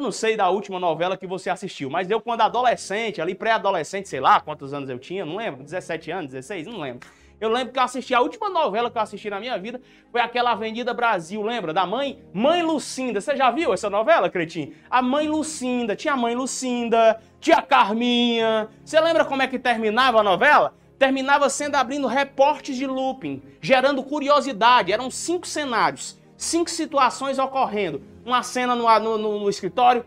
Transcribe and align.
não 0.00 0.12
sei 0.12 0.36
da 0.36 0.48
última 0.48 0.80
novela 0.80 1.16
que 1.16 1.26
você 1.26 1.50
assistiu, 1.50 1.90
mas 1.90 2.10
eu, 2.10 2.20
quando 2.20 2.40
adolescente, 2.40 3.20
ali 3.20 3.34
pré-adolescente, 3.34 4.08
sei 4.08 4.18
lá 4.18 4.40
quantos 4.40 4.72
anos 4.72 4.88
eu 4.88 4.98
tinha, 4.98 5.26
não 5.26 5.36
lembro, 5.36 5.62
17 5.62 6.10
anos, 6.10 6.30
16, 6.30 6.66
não 6.68 6.80
lembro. 6.80 7.06
Eu 7.40 7.48
lembro 7.50 7.72
que 7.72 7.78
eu 7.78 7.82
assisti, 7.82 8.14
a 8.14 8.20
última 8.20 8.48
novela 8.48 8.90
que 8.90 8.96
eu 8.96 9.02
assisti 9.02 9.28
na 9.28 9.40
minha 9.40 9.58
vida 9.58 9.80
foi 10.12 10.20
aquela 10.20 10.52
Avenida 10.52 10.94
Brasil, 10.94 11.42
lembra? 11.42 11.72
Da 11.72 11.86
mãe, 11.86 12.22
Mãe 12.32 12.62
Lucinda. 12.62 13.20
Você 13.20 13.36
já 13.36 13.50
viu 13.50 13.72
essa 13.72 13.90
novela, 13.90 14.30
Cretinho? 14.30 14.74
A 14.90 15.02
Mãe 15.02 15.28
Lucinda, 15.28 15.96
tinha 15.96 16.14
a 16.14 16.16
Mãe 16.16 16.34
Lucinda, 16.34 17.20
tinha 17.40 17.56
a 17.56 17.62
Carminha. 17.62 18.68
Você 18.84 19.00
lembra 19.00 19.24
como 19.24 19.42
é 19.42 19.46
que 19.46 19.58
terminava 19.58 20.20
a 20.20 20.22
novela? 20.22 20.74
Terminava 21.00 21.48
sendo 21.48 21.76
abrindo 21.76 22.06
reportes 22.06 22.76
de 22.76 22.86
looping, 22.86 23.42
gerando 23.58 24.02
curiosidade. 24.02 24.92
Eram 24.92 25.10
cinco 25.10 25.46
cenários, 25.46 26.20
cinco 26.36 26.68
situações 26.68 27.38
ocorrendo. 27.38 28.02
Uma 28.22 28.42
cena 28.42 28.76
no, 28.76 29.16
no, 29.16 29.40
no, 29.40 29.48
escritório, 29.48 30.04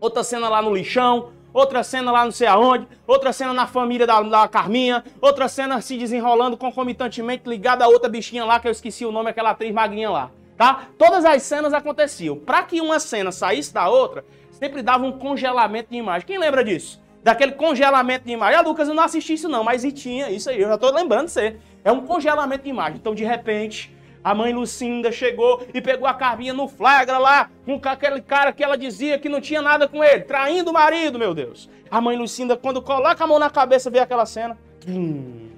outra 0.00 0.24
cena 0.24 0.48
lá 0.48 0.62
no 0.62 0.74
lixão, 0.74 1.28
outra 1.52 1.82
cena 1.82 2.10
lá 2.10 2.24
não 2.24 2.32
sei 2.32 2.46
aonde, 2.46 2.88
outra 3.06 3.34
cena 3.34 3.52
na 3.52 3.66
família 3.66 4.06
da, 4.06 4.22
da 4.22 4.48
Carminha, 4.48 5.04
outra 5.20 5.46
cena 5.46 5.78
se 5.82 5.98
desenrolando 5.98 6.56
concomitantemente 6.56 7.46
ligada 7.46 7.84
a 7.84 7.88
outra 7.88 8.08
bichinha 8.08 8.46
lá, 8.46 8.58
que 8.58 8.66
eu 8.66 8.72
esqueci 8.72 9.04
o 9.04 9.12
nome, 9.12 9.28
aquela 9.28 9.50
atriz 9.50 9.74
magrinha 9.74 10.08
lá, 10.08 10.30
tá? 10.56 10.86
Todas 10.96 11.26
as 11.26 11.42
cenas 11.42 11.74
aconteciam. 11.74 12.38
Para 12.38 12.62
que 12.62 12.80
uma 12.80 12.98
cena 12.98 13.30
saísse 13.30 13.74
da 13.74 13.90
outra, 13.90 14.24
sempre 14.52 14.80
dava 14.80 15.04
um 15.04 15.12
congelamento 15.12 15.90
de 15.90 15.98
imagem. 15.98 16.26
Quem 16.26 16.38
lembra 16.38 16.64
disso? 16.64 17.03
Daquele 17.24 17.52
congelamento 17.52 18.26
de 18.26 18.32
imagem. 18.32 18.60
Ah, 18.60 18.60
Lucas, 18.60 18.86
eu 18.86 18.94
não 18.94 19.02
assisti 19.02 19.32
isso 19.32 19.48
não, 19.48 19.64
mas 19.64 19.82
tinha 19.94 20.30
isso 20.30 20.50
aí, 20.50 20.60
eu 20.60 20.68
já 20.68 20.76
tô 20.76 20.90
lembrando 20.92 21.28
você. 21.28 21.56
É 21.82 21.90
um 21.90 22.02
congelamento 22.02 22.64
de 22.64 22.68
imagem. 22.68 22.98
Então, 22.98 23.14
de 23.14 23.24
repente, 23.24 23.96
a 24.22 24.34
mãe 24.34 24.52
Lucinda 24.52 25.10
chegou 25.10 25.66
e 25.72 25.80
pegou 25.80 26.06
a 26.06 26.12
Carminha 26.12 26.52
no 26.52 26.68
flagra 26.68 27.16
lá, 27.16 27.50
com 27.64 27.80
aquele 27.82 28.20
cara 28.20 28.52
que 28.52 28.62
ela 28.62 28.76
dizia 28.76 29.18
que 29.18 29.30
não 29.30 29.40
tinha 29.40 29.62
nada 29.62 29.88
com 29.88 30.04
ele, 30.04 30.20
traindo 30.20 30.70
o 30.70 30.74
marido, 30.74 31.18
meu 31.18 31.32
Deus. 31.34 31.70
A 31.90 31.98
mãe 31.98 32.14
Lucinda, 32.14 32.58
quando 32.58 32.82
coloca 32.82 33.24
a 33.24 33.26
mão 33.26 33.38
na 33.38 33.48
cabeça, 33.48 33.88
vê 33.88 34.00
aquela 34.00 34.26
cena. 34.26 34.58
Hum, 34.86 35.48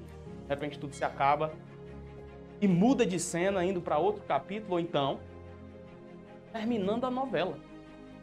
de 0.42 0.48
repente 0.48 0.78
tudo 0.78 0.94
se 0.94 1.04
acaba. 1.04 1.52
E 2.60 2.68
muda 2.68 3.04
de 3.04 3.18
cena, 3.18 3.64
indo 3.64 3.80
para 3.80 3.98
outro 3.98 4.22
capítulo, 4.22 4.74
ou 4.74 4.80
então, 4.80 5.18
terminando 6.52 7.04
a 7.04 7.10
novela. 7.10 7.58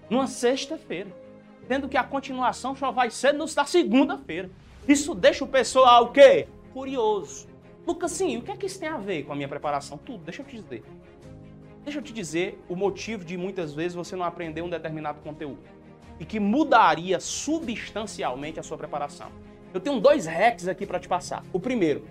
Numa 0.09 0.27
sexta-feira. 0.27 1.22
Sendo 1.67 1.88
que 1.88 1.97
a 1.97 2.03
continuação 2.03 2.75
só 2.75 2.92
vai 2.92 3.09
ser 3.09 3.33
na 3.33 3.47
segunda-feira. 3.66 4.50
Isso 4.88 5.16
deixa 5.16 5.44
o 5.44 5.47
pessoal 5.47 6.05
o 6.05 6.11
quê? 6.11 6.47
Curioso. 6.73 7.47
Lucas, 7.86 8.11
sim, 8.11 8.38
o 8.38 8.42
que 8.42 8.52
é 8.52 8.58
que 8.58 8.66
isso 8.66 8.80
tem 8.80 8.89
a 8.89 8.97
ver 8.97 9.23
com 9.23 9.33
a 9.33 9.36
minha 9.36 9.47
preparação? 9.47 9.97
Tudo, 9.97 10.23
deixa 10.23 10.42
eu 10.42 10.45
te 10.45 10.55
dizer. 10.55 10.83
Deixa 11.83 12.00
eu 12.00 12.03
te 12.03 12.14
dizer 12.14 12.64
o 12.70 12.75
motivo 12.75 13.25
de 13.25 13.38
muitas 13.38 13.73
vezes 13.73 13.94
você 13.94 14.16
não 14.16 14.25
aprender 14.25 14.61
um 14.61 14.70
determinado 14.70 15.20
conteúdo 15.22 15.59
e 16.20 16.25
que 16.25 16.39
mudaria 16.39 17.20
substancialmente 17.20 18.59
a 18.59 18.64
sua 18.64 18.77
preparação. 18.77 19.30
Eu 19.73 19.80
tenho 19.80 20.00
dois 20.00 20.25
hacks 20.25 20.67
aqui 20.67 20.86
para 20.86 21.00
te 21.00 21.08
passar. 21.08 21.44
O 21.52 21.59
primeiro, 21.59 22.05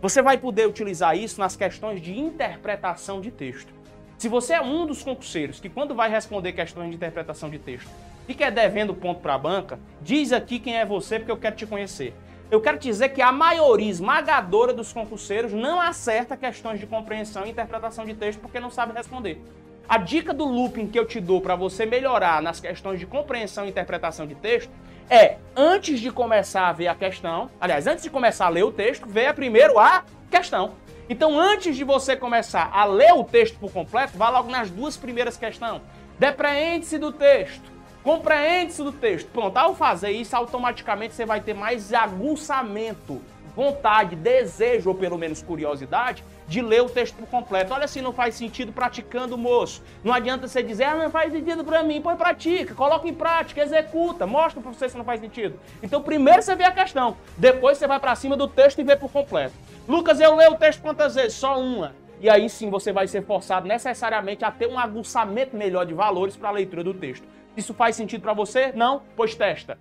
você 0.00 0.22
vai 0.22 0.38
poder 0.38 0.68
utilizar 0.68 1.16
isso 1.16 1.40
nas 1.40 1.56
questões 1.56 2.00
de 2.00 2.16
interpretação 2.16 3.20
de 3.20 3.30
texto. 3.30 3.74
Se 4.18 4.28
você 4.28 4.54
é 4.54 4.62
um 4.62 4.86
dos 4.86 5.02
concurseiros 5.02 5.60
que 5.60 5.68
quando 5.68 5.94
vai 5.94 6.08
responder 6.08 6.52
questões 6.52 6.88
de 6.88 6.96
interpretação 6.96 7.50
de 7.50 7.58
texto 7.58 7.90
quer 8.34 8.50
devendo 8.50 8.94
ponto 8.94 9.20
para 9.20 9.34
a 9.34 9.38
banca, 9.38 9.78
diz 10.00 10.32
aqui 10.32 10.58
quem 10.58 10.76
é 10.76 10.84
você 10.84 11.18
porque 11.18 11.30
eu 11.30 11.36
quero 11.36 11.56
te 11.56 11.66
conhecer. 11.66 12.14
Eu 12.50 12.60
quero 12.60 12.78
dizer 12.78 13.08
que 13.08 13.20
a 13.20 13.32
maioria 13.32 13.90
esmagadora 13.90 14.72
dos 14.72 14.92
concurseiros 14.92 15.52
não 15.52 15.80
acerta 15.80 16.36
questões 16.36 16.78
de 16.78 16.86
compreensão 16.86 17.44
e 17.44 17.50
interpretação 17.50 18.04
de 18.04 18.14
texto 18.14 18.40
porque 18.40 18.60
não 18.60 18.70
sabe 18.70 18.92
responder. 18.92 19.42
A 19.88 19.98
dica 19.98 20.32
do 20.32 20.44
looping 20.44 20.88
que 20.88 20.98
eu 20.98 21.06
te 21.06 21.20
dou 21.20 21.40
para 21.40 21.56
você 21.56 21.86
melhorar 21.86 22.40
nas 22.42 22.60
questões 22.60 22.98
de 22.98 23.06
compreensão 23.06 23.66
e 23.66 23.70
interpretação 23.70 24.26
de 24.26 24.34
texto 24.34 24.70
é, 25.08 25.36
antes 25.56 26.00
de 26.00 26.10
começar 26.10 26.68
a 26.68 26.72
ver 26.72 26.88
a 26.88 26.94
questão, 26.94 27.50
aliás, 27.60 27.86
antes 27.86 28.02
de 28.02 28.10
começar 28.10 28.46
a 28.46 28.48
ler 28.48 28.64
o 28.64 28.72
texto, 28.72 29.06
veja 29.08 29.32
primeiro 29.32 29.78
a 29.78 30.04
questão. 30.30 30.72
Então, 31.08 31.38
antes 31.38 31.76
de 31.76 31.84
você 31.84 32.16
começar 32.16 32.68
a 32.72 32.84
ler 32.84 33.12
o 33.12 33.22
texto 33.22 33.58
por 33.58 33.70
completo, 33.70 34.18
vá 34.18 34.28
logo 34.28 34.50
nas 34.50 34.70
duas 34.70 34.96
primeiras 34.96 35.36
questões. 35.36 35.80
Depreende-se 36.18 36.98
do 36.98 37.12
texto. 37.12 37.62
Compreende-se 38.02 38.82
do 38.82 38.90
texto. 38.92 39.28
Pronto, 39.28 39.56
ao 39.56 39.74
fazer 39.74 40.10
isso, 40.10 40.34
automaticamente 40.34 41.14
você 41.14 41.24
vai 41.24 41.40
ter 41.40 41.54
mais 41.54 41.92
aguçamento, 41.92 43.22
vontade, 43.54 44.16
desejo, 44.16 44.90
ou 44.90 44.94
pelo 44.96 45.16
menos 45.16 45.42
curiosidade, 45.42 46.24
de 46.48 46.60
ler 46.60 46.82
o 46.82 46.88
texto 46.88 47.14
por 47.16 47.28
completo. 47.28 47.72
Olha 47.72 47.86
se 47.86 48.02
não 48.02 48.12
faz 48.12 48.34
sentido 48.34 48.72
praticando, 48.72 49.38
moço. 49.38 49.82
Não 50.02 50.12
adianta 50.12 50.48
você 50.48 50.62
dizer, 50.62 50.84
ah, 50.84 50.94
não 50.96 51.10
faz 51.10 51.32
sentido 51.32 51.64
para 51.64 51.82
mim. 51.84 52.00
Põe 52.00 52.16
pratica, 52.16 52.74
coloca 52.74 53.08
em 53.08 53.14
prática, 53.14 53.62
executa, 53.62 54.26
mostra 54.26 54.60
para 54.60 54.72
você 54.72 54.88
se 54.88 54.96
não 54.96 55.04
faz 55.04 55.20
sentido. 55.20 55.58
Então, 55.82 56.02
primeiro 56.02 56.42
você 56.42 56.54
vê 56.56 56.64
a 56.64 56.72
questão, 56.72 57.16
depois 57.36 57.78
você 57.78 57.86
vai 57.86 58.00
para 58.00 58.14
cima 58.16 58.36
do 58.36 58.48
texto 58.48 58.80
e 58.80 58.84
vê 58.84 58.96
por 58.96 59.10
completo. 59.10 59.54
Lucas, 59.88 60.18
eu 60.20 60.34
leio 60.34 60.52
o 60.52 60.56
texto 60.56 60.82
quantas 60.82 61.14
vezes? 61.14 61.34
Só 61.34 61.60
uma. 61.60 61.94
E 62.20 62.28
aí 62.28 62.48
sim 62.48 62.68
você 62.68 62.92
vai 62.92 63.06
ser 63.06 63.24
forçado 63.24 63.68
necessariamente 63.68 64.44
a 64.44 64.50
ter 64.50 64.66
um 64.66 64.78
aguçamento 64.78 65.56
melhor 65.56 65.86
de 65.86 65.94
valores 65.94 66.36
para 66.36 66.48
a 66.48 66.52
leitura 66.52 66.82
do 66.82 66.92
texto. 66.92 67.24
Isso 67.56 67.72
faz 67.72 67.94
sentido 67.94 68.22
para 68.22 68.32
você? 68.32 68.72
Não? 68.72 69.02
Pois 69.14 69.36
testa. 69.36 69.78